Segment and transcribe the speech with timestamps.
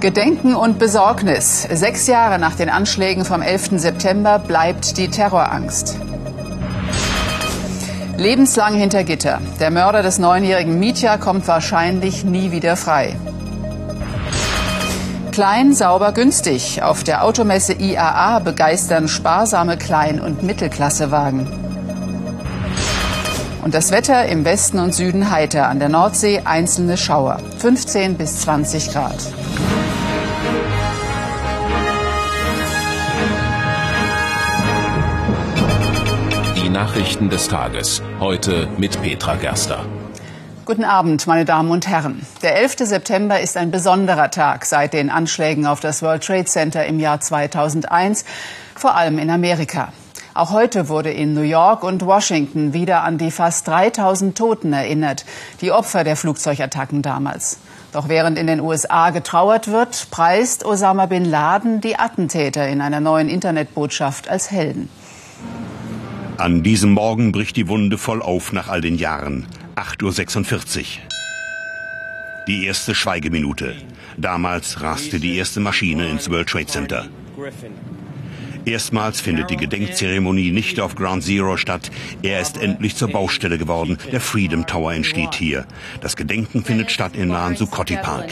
[0.00, 1.68] Gedenken und Besorgnis.
[1.70, 3.80] Sechs Jahre nach den Anschlägen vom 11.
[3.80, 5.98] September bleibt die Terrorangst.
[8.16, 9.40] Lebenslang hinter Gitter.
[9.60, 13.16] Der Mörder des neunjährigen Mietja kommt wahrscheinlich nie wieder frei.
[15.30, 16.82] Klein, sauber, günstig.
[16.82, 21.67] Auf der Automesse IAA begeistern sparsame Klein- und Mittelklassewagen.
[23.62, 27.38] Und das Wetter im Westen und Süden heiter, an der Nordsee einzelne Schauer.
[27.58, 29.16] 15 bis 20 Grad.
[36.56, 38.00] Die Nachrichten des Tages.
[38.20, 39.84] Heute mit Petra Gerster.
[40.64, 42.26] Guten Abend, meine Damen und Herren.
[42.42, 42.76] Der 11.
[42.80, 47.20] September ist ein besonderer Tag seit den Anschlägen auf das World Trade Center im Jahr
[47.20, 48.24] 2001,
[48.76, 49.92] vor allem in Amerika.
[50.38, 55.24] Auch heute wurde in New York und Washington wieder an die fast 3000 Toten erinnert,
[55.60, 57.58] die Opfer der Flugzeugattacken damals.
[57.92, 63.00] Doch während in den USA getrauert wird, preist Osama bin Laden die Attentäter in einer
[63.00, 64.88] neuen Internetbotschaft als Helden.
[66.36, 69.44] An diesem Morgen bricht die Wunde voll auf nach all den Jahren.
[69.74, 70.84] 8.46 Uhr.
[72.46, 73.74] Die erste Schweigeminute.
[74.16, 77.06] Damals raste die erste Maschine ins World Trade Center.
[78.68, 81.90] Erstmals findet die Gedenkzeremonie nicht auf Ground Zero statt.
[82.22, 83.96] Er ist endlich zur Baustelle geworden.
[84.12, 85.64] Der Freedom Tower entsteht hier.
[86.02, 88.28] Das Gedenken findet statt im nahen Zuccotti Park.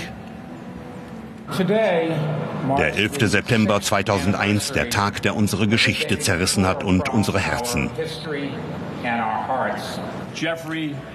[2.79, 3.31] Der 11.
[3.31, 7.91] September 2001, der Tag, der unsere Geschichte zerrissen hat und unsere Herzen.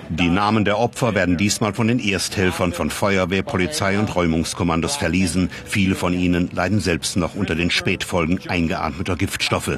[0.10, 5.50] Die Namen der Opfer werden diesmal von den Ersthelfern von Feuerwehr, Polizei und Räumungskommandos verlesen.
[5.66, 9.78] Viele von ihnen leiden selbst noch unter den Spätfolgen eingeatmeter Giftstoffe.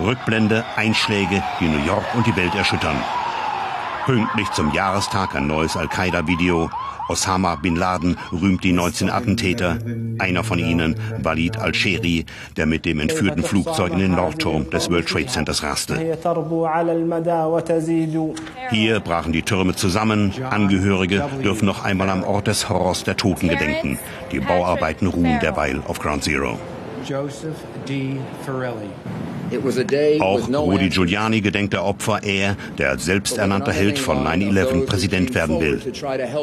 [0.00, 2.96] Rückblende, Einschläge, die New York und die Welt erschüttern.
[4.08, 6.70] Pünktlich zum Jahrestag ein neues Al-Qaida-Video.
[7.10, 9.76] Osama bin Laden rühmt die 19 Attentäter.
[10.18, 12.24] Einer von ihnen, Walid al-Sheri,
[12.56, 15.98] der mit dem entführten Flugzeug in den Nordturm des World Trade Centers raste.
[18.70, 20.32] Hier brachen die Türme zusammen.
[20.48, 23.98] Angehörige dürfen noch einmal am Ort des Horrors der Toten gedenken.
[24.32, 26.58] Die Bauarbeiten ruhen derweil auf Ground Zero.
[27.08, 27.56] Joseph
[27.88, 28.18] D.
[28.44, 28.90] Ferrelli.
[30.20, 35.58] Auch Rudy Giuliani gedenkt der Opfer, er, der als selbsternannter Held von 9-11 Präsident werden
[35.58, 35.80] will.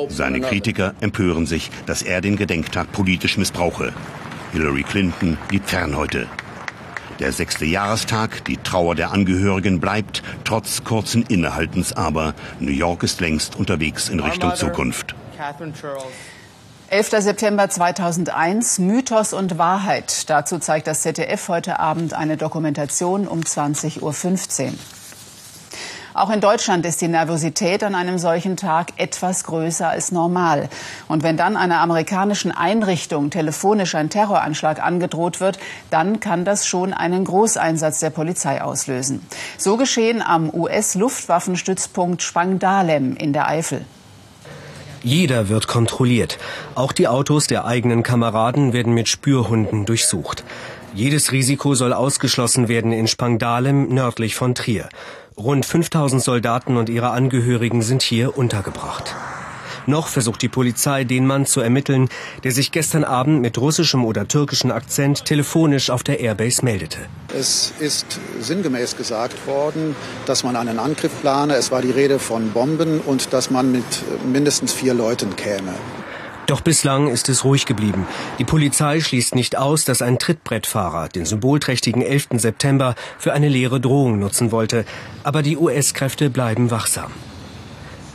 [0.09, 3.93] Seine Kritiker empören sich, dass er den Gedenktag politisch missbrauche.
[4.53, 6.25] Hillary Clinton blieb fern heute.
[7.19, 12.33] Der sechste Jahrestag, die Trauer der Angehörigen bleibt, trotz kurzen Innehaltens aber.
[12.59, 15.13] New York ist längst unterwegs in Richtung Zukunft.
[16.87, 17.09] 11.
[17.23, 20.29] September 2001, Mythos und Wahrheit.
[20.29, 24.01] Dazu zeigt das ZDF heute Abend eine Dokumentation um 20.15
[24.67, 24.73] Uhr.
[26.13, 30.69] Auch in Deutschland ist die Nervosität an einem solchen Tag etwas größer als normal.
[31.07, 35.57] Und wenn dann einer amerikanischen Einrichtung telefonisch ein Terroranschlag angedroht wird,
[35.89, 39.25] dann kann das schon einen Großeinsatz der Polizei auslösen.
[39.57, 43.83] So geschehen am US-Luftwaffenstützpunkt Spangdahlem in der Eifel.
[45.05, 46.39] Jeder wird kontrolliert.
[46.73, 50.43] Auch die Autos der eigenen Kameraden werden mit Spürhunden durchsucht.
[50.95, 54.89] Jedes Risiko soll ausgeschlossen werden in Spangdalem nördlich von Trier.
[55.37, 59.13] Rund 5000 Soldaten und ihre Angehörigen sind hier untergebracht.
[59.87, 62.09] Noch versucht die Polizei, den Mann zu ermitteln,
[62.43, 66.99] der sich gestern Abend mit russischem oder türkischem Akzent telefonisch auf der Airbase meldete.
[67.37, 69.95] Es ist sinngemäß gesagt worden,
[70.25, 71.55] dass man einen Angriff plane.
[71.55, 73.83] Es war die Rede von Bomben und dass man mit
[74.31, 75.73] mindestens vier Leuten käme.
[76.47, 78.07] Doch bislang ist es ruhig geblieben.
[78.37, 82.27] Die Polizei schließt nicht aus, dass ein Trittbrettfahrer den symbolträchtigen 11.
[82.33, 84.85] September für eine leere Drohung nutzen wollte.
[85.23, 87.11] Aber die US-Kräfte bleiben wachsam.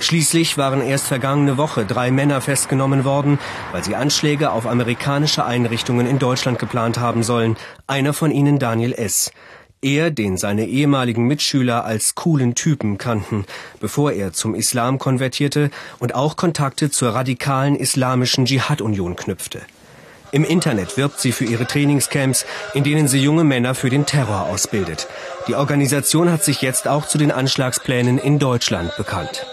[0.01, 3.39] Schließlich waren erst vergangene Woche drei Männer festgenommen worden,
[3.71, 7.59] weil sie Anschläge auf amerikanische Einrichtungen in Deutschland geplant haben sollen.
[7.87, 9.31] Einer von ihnen Daniel S.
[9.83, 13.45] Er, den seine ehemaligen Mitschüler als coolen Typen kannten,
[13.79, 19.61] bevor er zum Islam konvertierte und auch Kontakte zur radikalen islamischen Dschihad-Union knüpfte.
[20.33, 24.47] Im Internet wirbt sie für ihre Trainingscamps, in denen sie junge Männer für den Terror
[24.47, 25.09] ausbildet.
[25.47, 29.45] Die Organisation hat sich jetzt auch zu den Anschlagsplänen in Deutschland bekannt.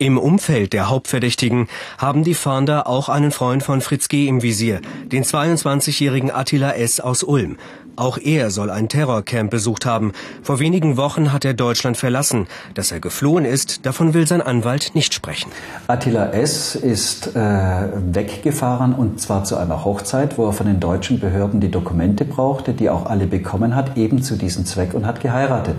[0.00, 1.68] Im Umfeld der Hauptverdächtigen
[1.98, 4.28] haben die Fahnder auch einen Freund von Fritz G.
[4.28, 4.80] im Visier,
[5.12, 7.00] den 22-jährigen Attila S.
[7.00, 7.58] aus Ulm.
[7.96, 10.12] Auch er soll ein Terrorcamp besucht haben.
[10.42, 12.46] Vor wenigen Wochen hat er Deutschland verlassen.
[12.72, 15.52] Dass er geflohen ist, davon will sein Anwalt nicht sprechen.
[15.86, 16.76] Attila S.
[16.76, 21.70] ist äh, weggefahren und zwar zu einer Hochzeit, wo er von den deutschen Behörden die
[21.70, 25.76] Dokumente brauchte, die auch alle bekommen hat, eben zu diesem Zweck und hat geheiratet.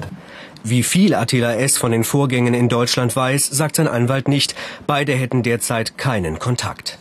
[0.64, 1.78] Wie viel Attila S.
[1.78, 4.54] von den Vorgängen in Deutschland weiß, sagt sein Anwalt nicht.
[4.86, 7.00] Beide hätten derzeit keinen Kontakt.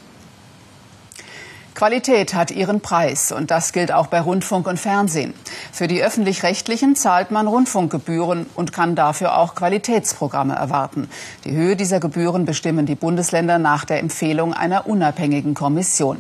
[1.75, 5.33] Qualität hat ihren Preis und das gilt auch bei Rundfunk und Fernsehen.
[5.73, 11.09] Für die öffentlich-rechtlichen zahlt man Rundfunkgebühren und kann dafür auch Qualitätsprogramme erwarten.
[11.45, 16.19] Die Höhe dieser Gebühren bestimmen die Bundesländer nach der Empfehlung einer unabhängigen Kommission.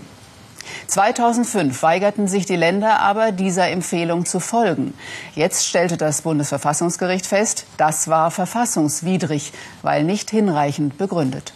[0.86, 4.94] 2005 weigerten sich die Länder aber, dieser Empfehlung zu folgen.
[5.34, 9.52] Jetzt stellte das Bundesverfassungsgericht fest, das war verfassungswidrig,
[9.82, 11.52] weil nicht hinreichend begründet.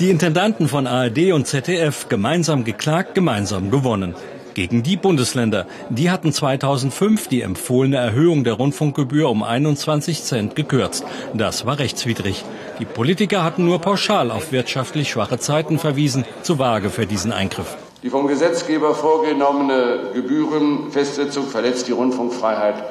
[0.00, 4.14] Die Intendanten von ARD und ZDF gemeinsam geklagt, gemeinsam gewonnen.
[4.54, 5.66] Gegen die Bundesländer.
[5.88, 11.04] Die hatten 2005 die empfohlene Erhöhung der Rundfunkgebühr um 21 Cent gekürzt.
[11.34, 12.44] Das war rechtswidrig.
[12.78, 17.76] Die Politiker hatten nur pauschal auf wirtschaftlich schwache Zeiten verwiesen, zu vage für diesen Eingriff.
[18.04, 22.84] Die vom Gesetzgeber vorgenommene Gebührenfestsetzung verletzt die Rundfunkfreiheit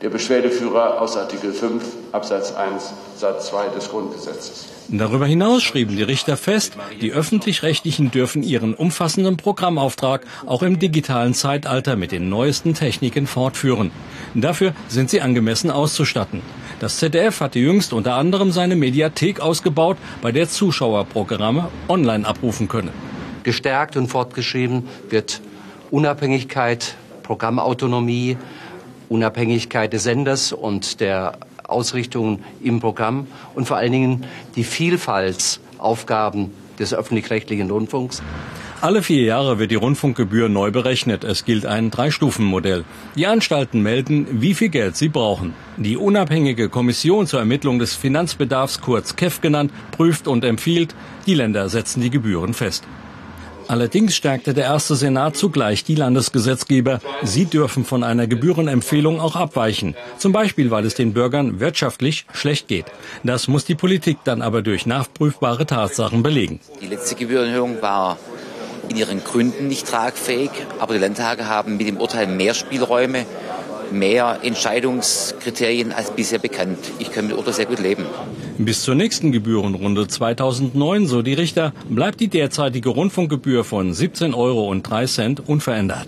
[0.00, 4.68] der Beschwerdeführer aus Artikel 5 Absatz 1 Satz 2 des Grundgesetzes.
[4.88, 6.72] Darüber hinaus schrieben die Richter fest,
[7.02, 13.90] die öffentlich-rechtlichen dürfen ihren umfassenden Programmauftrag auch im digitalen Zeitalter mit den neuesten Techniken fortführen.
[14.34, 16.40] Dafür sind sie angemessen auszustatten.
[16.80, 22.68] Das ZDF hatte jüngst unter anderem seine Mediathek ausgebaut, bei der Zuschauer Programme online abrufen
[22.68, 23.07] können.
[23.48, 25.40] Gestärkt und fortgeschrieben wird
[25.90, 28.36] Unabhängigkeit, Programmautonomie,
[29.08, 34.24] Unabhängigkeit des Senders und der Ausrichtungen im Programm und vor allen Dingen
[34.54, 38.22] die Vielfaltsaufgaben des öffentlich-rechtlichen Rundfunks.
[38.82, 41.24] Alle vier Jahre wird die Rundfunkgebühr neu berechnet.
[41.24, 42.84] Es gilt ein Drei-Stufen-Modell.
[43.16, 45.54] Die Anstalten melden, wie viel Geld sie brauchen.
[45.78, 50.94] Die unabhängige Kommission zur Ermittlung des Finanzbedarfs, kurz KEF genannt, prüft und empfiehlt,
[51.26, 52.84] die Länder setzen die Gebühren fest.
[53.68, 57.00] Allerdings stärkte der erste Senat zugleich die Landesgesetzgeber.
[57.22, 59.94] Sie dürfen von einer Gebührenempfehlung auch abweichen.
[60.16, 62.86] Zum Beispiel, weil es den Bürgern wirtschaftlich schlecht geht.
[63.24, 66.60] Das muss die Politik dann aber durch nachprüfbare Tatsachen belegen.
[66.80, 68.16] Die letzte Gebührenerhöhung war
[68.88, 73.26] in ihren Gründen nicht tragfähig, aber die Landtage haben mit dem Urteil mehr Spielräume
[73.92, 76.78] mehr Entscheidungskriterien als bisher bekannt.
[76.98, 78.04] Ich kann mit Urteil sehr gut leben.
[78.58, 84.68] Bis zur nächsten Gebührenrunde 2009, so die Richter, bleibt die derzeitige Rundfunkgebühr von 17,03 Euro
[85.46, 86.06] unverändert.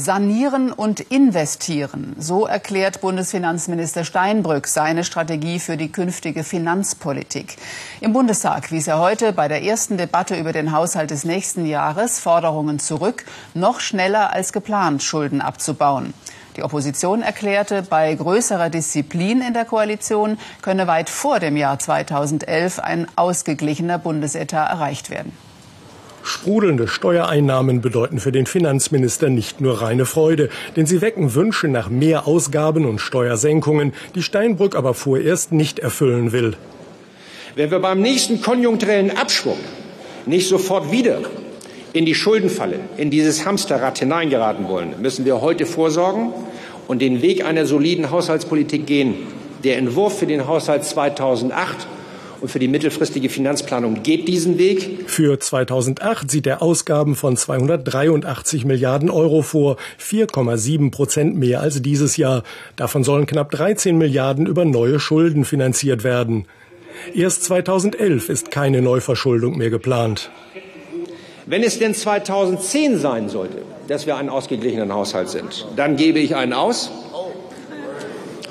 [0.00, 7.56] Sanieren und investieren, so erklärt Bundesfinanzminister Steinbrück seine Strategie für die künftige Finanzpolitik.
[8.00, 12.18] Im Bundestag wies er heute bei der ersten Debatte über den Haushalt des nächsten Jahres
[12.18, 16.14] Forderungen zurück, noch schneller als geplant Schulden abzubauen.
[16.56, 22.78] Die Opposition erklärte, bei größerer Disziplin in der Koalition könne weit vor dem Jahr 2011
[22.78, 25.49] ein ausgeglichener Bundesetat erreicht werden.
[26.22, 31.88] Sprudelnde Steuereinnahmen bedeuten für den Finanzminister nicht nur reine Freude, denn sie wecken Wünsche nach
[31.88, 36.54] mehr Ausgaben und Steuersenkungen, die Steinbrück aber vorerst nicht erfüllen will.
[37.56, 39.58] Wenn wir beim nächsten konjunkturellen Abschwung
[40.26, 41.18] nicht sofort wieder
[41.92, 46.32] in die Schuldenfalle, in dieses Hamsterrad hineingeraten wollen, müssen wir heute vorsorgen
[46.86, 49.14] und den Weg einer soliden Haushaltspolitik gehen.
[49.64, 51.86] Der Entwurf für den Haushalt 2008
[52.40, 55.04] und für die mittelfristige Finanzplanung geht diesen Weg.
[55.06, 62.16] Für 2008 sieht er Ausgaben von 283 Milliarden Euro vor, 4,7 Prozent mehr als dieses
[62.16, 62.42] Jahr.
[62.76, 66.46] Davon sollen knapp 13 Milliarden über neue Schulden finanziert werden.
[67.14, 70.30] Erst 2011 ist keine Neuverschuldung mehr geplant.
[71.46, 76.36] Wenn es denn 2010 sein sollte, dass wir einen ausgeglichenen Haushalt sind, dann gebe ich
[76.36, 76.90] einen aus.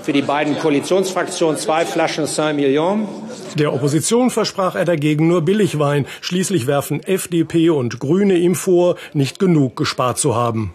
[0.01, 3.07] Für die beiden Koalitionsfraktionen zwei Flaschen Saint-Million.
[3.55, 6.05] Der Opposition versprach er dagegen nur Billigwein.
[6.21, 10.73] Schließlich werfen FDP und Grüne ihm vor, nicht genug gespart zu haben.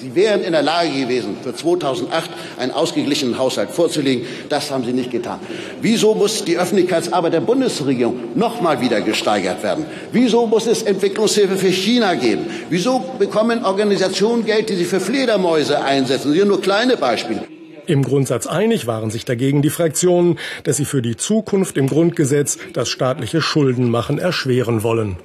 [0.00, 4.26] Sie wären in der Lage gewesen, für 2008 einen ausgeglichenen Haushalt vorzulegen.
[4.48, 5.40] Das haben Sie nicht getan.
[5.82, 9.86] Wieso muss die Öffentlichkeitsarbeit der Bundesregierung noch mal wieder gesteigert werden?
[10.12, 12.46] Wieso muss es Entwicklungshilfe für China geben?
[12.70, 16.28] Wieso bekommen Organisationen Geld, die sich für Fledermäuse einsetzen?
[16.28, 17.57] Das sind nur kleine Beispiele.
[17.88, 22.58] Im Grundsatz einig waren sich dagegen die Fraktionen, dass sie für die Zukunft im Grundgesetz
[22.74, 25.16] das staatliche Schuldenmachen erschweren wollen.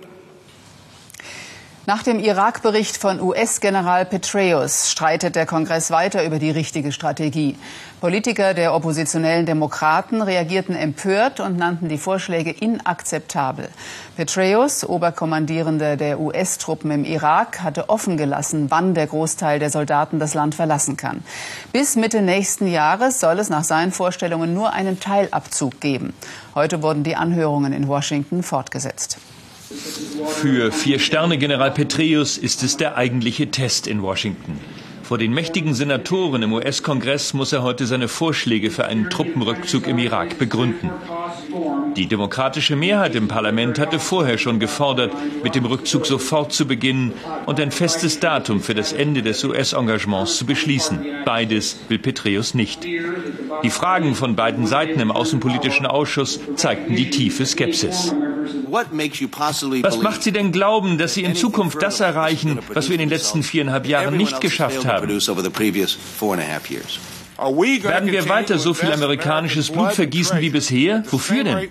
[1.86, 7.58] Nach dem Irak-Bericht von US-General Petraeus streitet der Kongress weiter über die richtige Strategie.
[8.00, 13.68] Politiker der oppositionellen Demokraten reagierten empört und nannten die Vorschläge inakzeptabel.
[14.16, 20.34] Petraeus, Oberkommandierender der US-Truppen im Irak, hatte offen gelassen, wann der Großteil der Soldaten das
[20.34, 21.22] Land verlassen kann.
[21.74, 26.14] Bis Mitte nächsten Jahres soll es nach seinen Vorstellungen nur einen Teilabzug geben.
[26.56, 29.18] Heute wurden die Anhörungen in Washington fortgesetzt.
[30.28, 34.60] Für Vier-Sterne-General Petraeus ist es der eigentliche Test in Washington.
[35.04, 39.98] Vor den mächtigen Senatoren im US-Kongress muss er heute seine Vorschläge für einen Truppenrückzug im
[40.00, 40.90] Irak begründen.
[41.98, 45.12] Die demokratische Mehrheit im Parlament hatte vorher schon gefordert,
[45.44, 47.14] mit dem Rückzug sofort zu beginnen
[47.46, 51.06] und ein festes Datum für das Ende des US-Engagements zu beschließen.
[51.26, 52.84] Beides will Petraeus nicht.
[52.84, 58.14] Die Fragen von beiden Seiten im Außenpolitischen Ausschuss zeigten die tiefe Skepsis.
[59.84, 63.10] Was macht Sie denn glauben, dass Sie in Zukunft das erreichen, was wir in den
[63.10, 65.08] letzten viereinhalb Jahren nicht geschafft haben?
[65.10, 65.20] Werden
[68.12, 71.04] wir weiter so viel amerikanisches Blut vergießen wie bisher?
[71.10, 71.70] Wofür denn?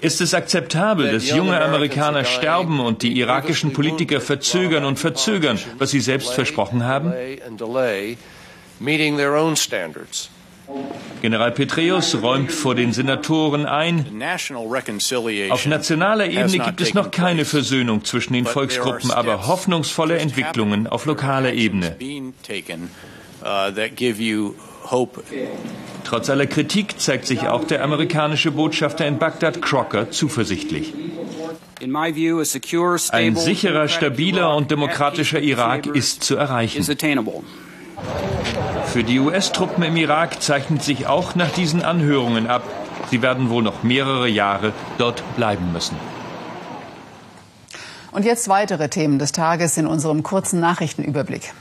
[0.00, 5.90] Ist es akzeptabel, dass junge Amerikaner sterben und die irakischen Politiker verzögern und verzögern, was
[5.90, 7.12] sie selbst versprochen haben?
[11.22, 14.06] General Petraeus räumt vor den Senatoren ein,
[15.50, 21.06] auf nationaler Ebene gibt es noch keine Versöhnung zwischen den Volksgruppen, aber hoffnungsvolle Entwicklungen auf
[21.06, 21.96] lokaler Ebene.
[26.04, 30.92] Trotz aller Kritik zeigt sich auch der amerikanische Botschafter in Bagdad Crocker zuversichtlich.
[33.10, 36.82] Ein sicherer, stabiler und demokratischer Irak ist zu erreichen.
[38.86, 42.62] Für die US-Truppen im Irak zeichnet sich auch nach diesen Anhörungen ab,
[43.10, 45.96] sie werden wohl noch mehrere Jahre dort bleiben müssen.
[48.12, 51.52] Und jetzt weitere Themen des Tages in unserem kurzen Nachrichtenüberblick.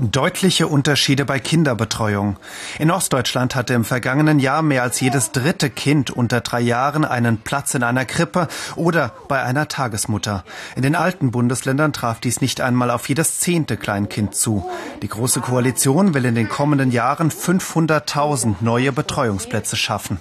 [0.00, 2.36] Deutliche Unterschiede bei Kinderbetreuung.
[2.78, 7.38] In Ostdeutschland hatte im vergangenen Jahr mehr als jedes dritte Kind unter drei Jahren einen
[7.38, 10.44] Platz in einer Krippe oder bei einer Tagesmutter.
[10.76, 14.64] In den alten Bundesländern traf dies nicht einmal auf jedes zehnte Kleinkind zu.
[15.02, 20.20] Die Große Koalition will in den kommenden Jahren 500.000 neue Betreuungsplätze schaffen.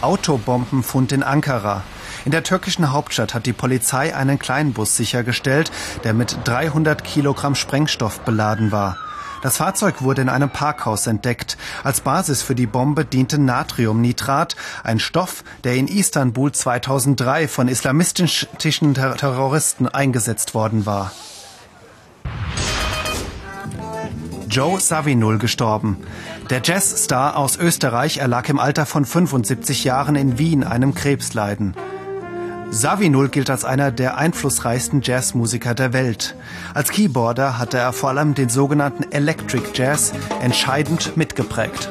[0.00, 1.82] Autobombenfund in Ankara.
[2.24, 5.70] In der türkischen Hauptstadt hat die Polizei einen Kleinbus sichergestellt,
[6.04, 8.98] der mit 300 Kilogramm Sprengstoff beladen war.
[9.42, 11.56] Das Fahrzeug wurde in einem Parkhaus entdeckt.
[11.82, 18.94] Als Basis für die Bombe diente Natriumnitrat, ein Stoff, der in Istanbul 2003 von islamistischen
[18.94, 21.12] Terroristen eingesetzt worden war.
[24.50, 25.96] Joe Savinul gestorben.
[26.50, 31.76] Der Jazzstar aus Österreich erlag im Alter von 75 Jahren in Wien einem Krebsleiden.
[32.72, 36.36] Savinul gilt als einer der einflussreichsten Jazzmusiker der Welt.
[36.72, 41.90] Als Keyboarder hatte er vor allem den sogenannten Electric Jazz entscheidend mitgeprägt.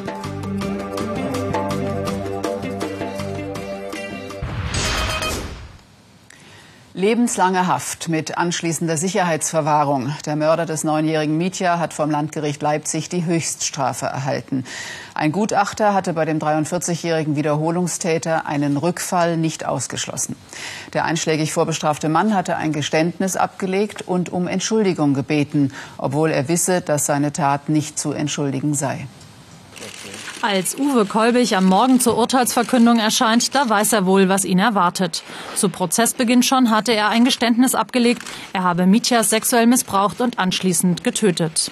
[6.99, 10.13] Lebenslange Haft mit anschließender Sicherheitsverwahrung.
[10.25, 14.65] Der Mörder des neunjährigen Mietja hat vom Landgericht Leipzig die Höchststrafe erhalten.
[15.13, 20.35] Ein Gutachter hatte bei dem 43-jährigen Wiederholungstäter einen Rückfall nicht ausgeschlossen.
[20.91, 26.81] Der einschlägig vorbestrafte Mann hatte ein Geständnis abgelegt und um Entschuldigung gebeten, obwohl er wisse,
[26.81, 29.07] dass seine Tat nicht zu entschuldigen sei.
[30.41, 35.21] Als Uwe Kolbig am Morgen zur Urteilsverkündung erscheint, da weiß er wohl, was ihn erwartet.
[35.55, 41.03] Zu Prozessbeginn schon hatte er ein Geständnis abgelegt, er habe Mitjas sexuell missbraucht und anschließend
[41.03, 41.71] getötet.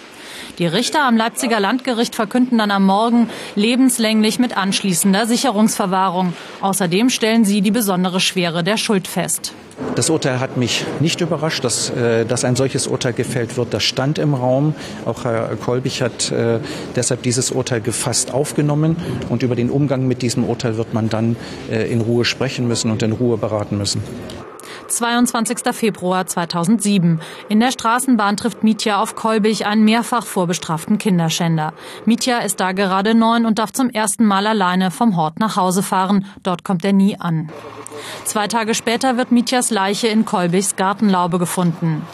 [0.60, 6.34] Die Richter am Leipziger Landgericht verkünden dann am Morgen lebenslänglich mit anschließender Sicherungsverwahrung.
[6.60, 9.54] Außerdem stellen sie die besondere Schwere der Schuld fest.
[9.96, 13.74] Das Urteil hat mich nicht überrascht, dass, äh, dass ein solches Urteil gefällt wird.
[13.74, 14.76] Das stand im Raum.
[15.06, 16.60] Auch Herr Kolbig hat äh,
[16.96, 18.98] deshalb dieses Urteil gefasst aufgenommen.
[19.30, 21.36] Und über den Umgang mit diesem Urteil wird man dann
[21.72, 24.02] äh, in Ruhe sprechen müssen und in Ruhe beraten müssen.
[24.88, 25.60] 22.
[25.74, 27.20] Februar 2007.
[27.50, 31.74] In der Straßenbahn trifft Mitya auf Kolbig einen mehrfach vorbestraften Kinderschänder.
[32.06, 35.84] Mitya ist da gerade neun und darf zum ersten Mal alleine vom Hort nach Hause
[35.84, 36.26] fahren.
[36.44, 37.50] Dort kommt er nie an.
[38.26, 42.06] Zwei Tage später wird Mitjas Leiche in Kolbigs Gartenlaube gefunden.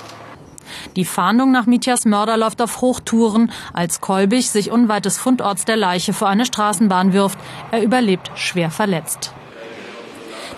[0.95, 5.77] Die Fahndung nach Mitjas Mörder läuft auf Hochtouren, als Kolbig sich unweit des Fundorts der
[5.77, 7.37] Leiche vor eine Straßenbahn wirft.
[7.71, 9.33] Er überlebt schwer verletzt.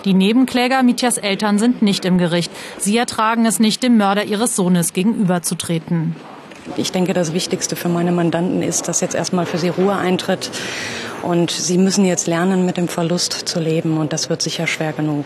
[0.06, 2.52] Die Nebenkläger Mitjas Eltern sind nicht im Gericht.
[2.78, 6.14] Sie ertragen es nicht, dem Mörder ihres Sohnes gegenüberzutreten.
[6.76, 10.52] Ich denke, das Wichtigste für meine Mandanten ist, dass jetzt erstmal für sie Ruhe eintritt.
[11.22, 13.98] Und sie müssen jetzt lernen, mit dem Verlust zu leben.
[13.98, 15.24] Und das wird sicher schwer genug.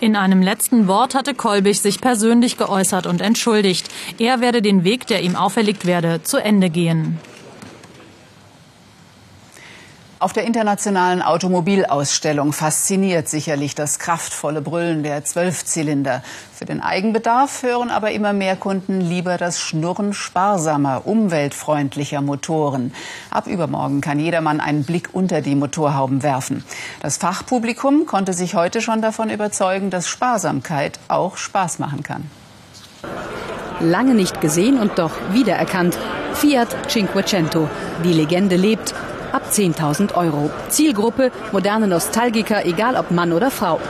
[0.00, 3.88] In einem letzten Wort hatte Kolbig sich persönlich geäußert und entschuldigt.
[4.18, 7.18] Er werde den Weg, der ihm auferlegt werde, zu Ende gehen.
[10.18, 16.22] Auf der internationalen Automobilausstellung fasziniert sicherlich das kraftvolle Brüllen der Zwölfzylinder.
[16.54, 22.94] Für den Eigenbedarf hören aber immer mehr Kunden lieber das Schnurren sparsamer, umweltfreundlicher Motoren.
[23.30, 26.64] Ab übermorgen kann jedermann einen Blick unter die Motorhauben werfen.
[27.02, 32.30] Das Fachpublikum konnte sich heute schon davon überzeugen, dass Sparsamkeit auch Spaß machen kann.
[33.80, 35.98] Lange nicht gesehen und doch wiedererkannt.
[36.32, 37.68] Fiat Cinquecento.
[38.02, 38.94] Die Legende lebt
[39.32, 40.50] ab 10.000 Euro.
[40.68, 43.80] Zielgruppe moderne Nostalgiker, egal ob Mann oder Frau.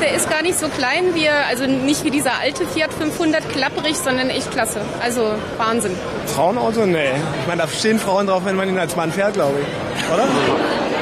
[0.00, 3.96] Der ist gar nicht so klein wie, also nicht wie dieser alte Fiat 500 klapperig,
[3.96, 4.80] sondern echt klasse.
[5.02, 5.22] Also
[5.56, 5.92] Wahnsinn.
[6.26, 6.86] Frauenauto?
[6.86, 7.10] Nee.
[7.40, 10.14] Ich meine, da stehen Frauen drauf, wenn man ihn als Mann fährt, glaube ich.
[10.14, 10.24] Oder?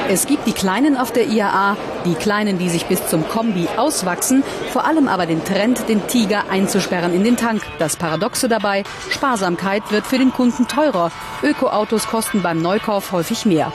[0.09, 4.41] Es gibt die Kleinen auf der IAA, die Kleinen, die sich bis zum Kombi auswachsen,
[4.71, 7.61] vor allem aber den Trend, den Tiger einzusperren in den Tank.
[7.77, 11.11] Das Paradoxe dabei, Sparsamkeit wird für den Kunden teurer.
[11.43, 13.73] Ökoautos kosten beim Neukauf häufig mehr.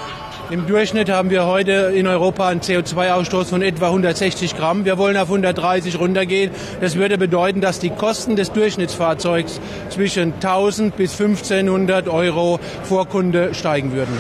[0.49, 4.87] Im Durchschnitt haben wir heute in Europa einen CO2-Ausstoß von etwa 160 Gramm.
[4.87, 6.51] Wir wollen auf 130 runtergehen.
[6.81, 9.61] Das würde bedeuten, dass die Kosten des Durchschnittsfahrzeugs
[9.91, 14.17] zwischen 1000 bis 1500 Euro vor Kunde steigen würden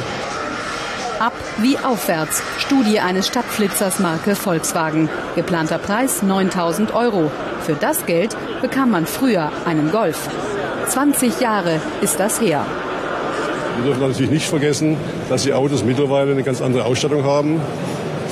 [1.22, 2.42] ab wie aufwärts.
[2.58, 5.08] Studie eines Stadtflitzers Marke Volkswagen.
[5.36, 7.30] Geplanter Preis 9000 Euro.
[7.60, 10.28] Für das Geld bekam man früher einen Golf.
[10.88, 12.66] 20 Jahre ist das her.
[13.76, 14.96] Wir dürfen natürlich nicht vergessen,
[15.28, 17.60] dass die Autos mittlerweile eine ganz andere Ausstattung haben.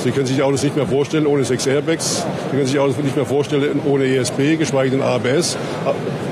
[0.03, 2.25] Sie können sich Autos nicht mehr vorstellen ohne sechs Airbags.
[2.49, 5.57] Sie können sich Autos nicht mehr vorstellen ohne ESP, geschweige denn ABS.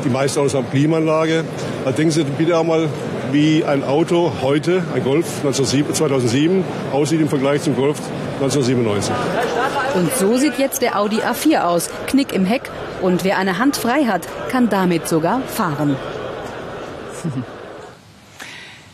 [0.04, 1.46] Die meisten Autos haben Klimaanlage.
[1.86, 2.89] Da denken Sie bitte auch mal
[3.31, 8.00] wie ein Auto heute, ein Golf 2007, aussieht im Vergleich zum Golf
[8.41, 9.13] 1997.
[9.95, 11.89] Und so sieht jetzt der Audi A4 aus.
[12.07, 12.69] Knick im Heck.
[13.01, 15.95] Und wer eine Hand frei hat, kann damit sogar fahren.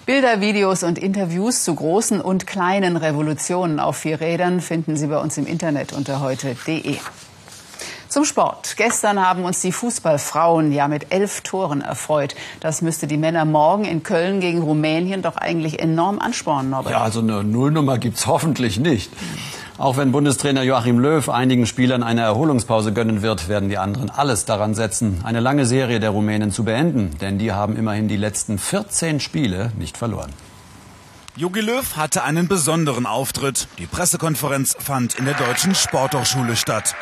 [0.06, 5.18] Bilder, Videos und Interviews zu großen und kleinen Revolutionen auf vier Rädern finden Sie bei
[5.18, 6.98] uns im Internet unter heute.de.
[8.16, 8.76] Zum Sport.
[8.78, 12.34] Gestern haben uns die Fußballfrauen ja mit elf Toren erfreut.
[12.62, 16.94] Das müsste die Männer morgen in Köln gegen Rumänien doch eigentlich enorm anspornen, Norbert.
[16.94, 19.12] Ja, so eine Nullnummer gibt's hoffentlich nicht.
[19.78, 24.46] Auch wenn Bundestrainer Joachim Löw einigen Spielern eine Erholungspause gönnen wird, werden die anderen alles
[24.46, 27.18] daran setzen, eine lange Serie der Rumänen zu beenden.
[27.20, 30.32] Denn die haben immerhin die letzten 14 Spiele nicht verloren.
[31.36, 33.68] Jogi Löw hatte einen besonderen Auftritt.
[33.78, 36.96] Die Pressekonferenz fand in der Deutschen Sporthochschule statt.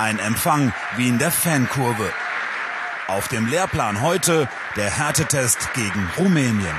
[0.00, 2.10] Ein Empfang wie in der Fankurve.
[3.06, 6.74] Auf dem Lehrplan heute der Härtetest gegen Rumänien.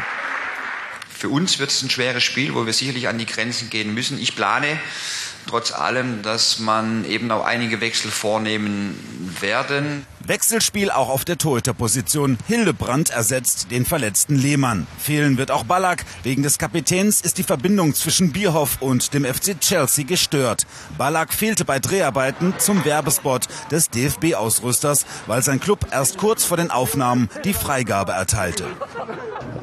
[1.08, 4.20] Für uns wird es ein schweres Spiel, wo wir sicherlich an die Grenzen gehen müssen.
[4.20, 4.80] Ich plane
[5.48, 8.98] trotz allem, dass man eben auch einige Wechsel vornehmen
[9.40, 10.06] werden.
[10.26, 12.38] Wechselspiel auch auf der Torhüterposition.
[12.48, 14.88] Hildebrand ersetzt den verletzten Lehmann.
[15.00, 16.06] Fehlen wird auch Ballack.
[16.24, 20.66] Wegen des Kapitäns ist die Verbindung zwischen Bierhoff und dem FC Chelsea gestört.
[20.98, 26.72] Ballack fehlte bei Dreharbeiten zum Werbespot des DFB-Ausrüsters, weil sein Club erst kurz vor den
[26.72, 28.66] Aufnahmen die Freigabe erteilte.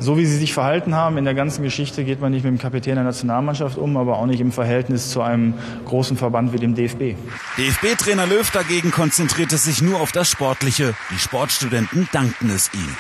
[0.01, 2.59] So wie sie sich verhalten haben in der ganzen Geschichte geht man nicht mit dem
[2.59, 6.74] Kapitän der Nationalmannschaft um, aber auch nicht im Verhältnis zu einem großen Verband wie dem
[6.74, 7.16] DFB.
[7.57, 10.94] DFB-Trainer Löw dagegen konzentrierte sich nur auf das Sportliche.
[11.11, 12.96] Die Sportstudenten dankten es ihm.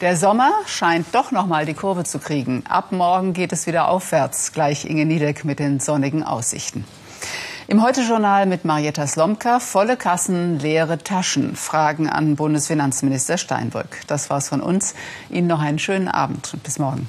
[0.00, 2.64] Der Sommer scheint doch noch mal die Kurve zu kriegen.
[2.68, 4.52] Ab morgen geht es wieder aufwärts.
[4.52, 6.84] Gleich Inge Niedeck mit den sonnigen Aussichten.
[7.66, 11.56] Im Heute-Journal mit Marietta Slomka, volle Kassen, leere Taschen.
[11.56, 14.02] Fragen an Bundesfinanzminister Steinbrück.
[14.06, 14.94] Das war's von uns.
[15.30, 17.08] Ihnen noch einen schönen Abend und bis morgen.